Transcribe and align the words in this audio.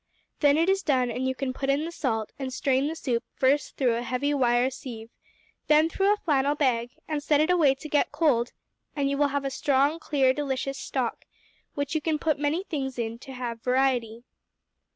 Then 0.39 0.57
it 0.57 0.67
is 0.67 0.81
done, 0.81 1.11
and 1.11 1.27
you 1.27 1.35
can 1.35 1.53
put 1.53 1.69
in 1.69 1.85
the 1.85 1.91
salt, 1.91 2.31
and 2.39 2.51
strain 2.51 2.87
the 2.87 2.95
soup 2.95 3.23
first 3.35 3.77
through 3.77 3.93
a 3.93 4.01
heavy 4.01 4.33
wire 4.33 4.71
sieve, 4.71 5.11
and 5.11 5.67
then 5.67 5.89
through 5.89 6.11
a 6.11 6.17
flannel 6.17 6.55
bag, 6.55 6.95
and 7.07 7.21
set 7.21 7.39
it 7.39 7.51
away 7.51 7.75
to 7.75 7.87
get 7.87 8.11
cold, 8.11 8.51
and 8.95 9.11
you 9.11 9.17
will 9.19 9.27
have 9.27 9.45
a 9.45 9.51
strong, 9.51 9.99
clear, 9.99 10.33
delicious 10.33 10.79
stock, 10.79 11.25
which 11.75 11.93
you 11.93 12.01
can 12.01 12.17
put 12.17 12.39
many 12.39 12.63
things 12.63 12.97
in 12.97 13.19
to 13.19 13.33
have 13.33 13.61
variety. 13.61 14.23